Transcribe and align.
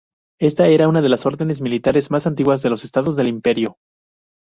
Esta 0.39 0.65
era 0.65 0.87
una 0.87 1.03
de 1.03 1.09
los 1.09 1.27
órdenes 1.27 1.61
militares 1.61 2.09
más 2.09 2.25
antiguas 2.25 2.63
de 2.63 2.71
los 2.71 2.83
estados 2.83 3.15
del 3.15 3.27
Imperio. 3.27 3.77